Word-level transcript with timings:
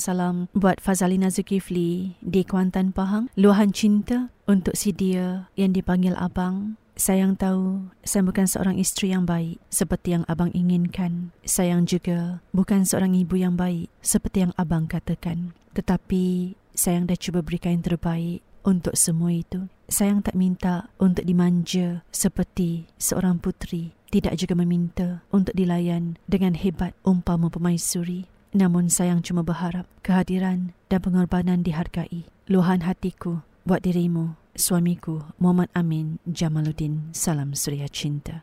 Salam 0.00 0.48
buat 0.56 0.80
Fazalina 0.80 1.28
Zulkifli 1.28 2.16
di 2.24 2.48
Kuantan 2.48 2.96
Pahang. 2.96 3.28
Luahan 3.36 3.76
cinta 3.76 4.32
untuk 4.48 4.72
si 4.72 4.88
dia 4.88 5.52
yang 5.52 5.76
dipanggil 5.76 6.16
Abang. 6.16 6.80
Sayang 6.96 7.36
tahu 7.36 7.92
saya 8.00 8.24
bukan 8.24 8.48
seorang 8.48 8.80
isteri 8.80 9.12
yang 9.12 9.28
baik 9.28 9.60
seperti 9.68 10.16
yang 10.16 10.24
abang 10.32 10.48
inginkan. 10.56 11.36
Sayang 11.44 11.84
juga 11.84 12.40
bukan 12.56 12.88
seorang 12.88 13.12
ibu 13.12 13.36
yang 13.36 13.52
baik 13.52 13.92
seperti 14.00 14.48
yang 14.48 14.56
abang 14.56 14.88
katakan. 14.88 15.52
Tetapi 15.76 16.56
sayang 16.72 17.04
dah 17.04 17.20
cuba 17.20 17.44
berikan 17.44 17.76
yang 17.76 17.84
terbaik 17.84 18.40
untuk 18.64 18.96
semua 18.96 19.28
itu. 19.28 19.68
Sayang 19.92 20.24
tak 20.24 20.40
minta 20.40 20.88
untuk 20.96 21.28
dimanja 21.28 22.00
seperti 22.08 22.88
seorang 22.96 23.44
putri. 23.44 23.92
Tidak 24.08 24.32
juga 24.40 24.56
meminta 24.56 25.20
untuk 25.28 25.52
dilayan 25.52 26.16
dengan 26.24 26.56
hebat 26.56 26.96
umpama 27.04 27.52
pemaisuri. 27.52 28.31
Namun 28.56 28.88
sayang 28.88 29.20
cuma 29.20 29.44
berharap 29.44 29.84
kehadiran 30.00 30.72
dan 30.88 31.00
pengorbanan 31.04 31.60
dihargai. 31.60 32.24
Luahan 32.48 32.88
hatiku 32.88 33.44
buat 33.68 33.84
dirimu, 33.84 34.40
suamiku 34.56 35.28
Muhammad 35.36 35.68
Amin 35.76 36.16
Jamaluddin. 36.24 37.12
Salam 37.12 37.52
Suria 37.52 37.92
Cinta. 37.92 38.40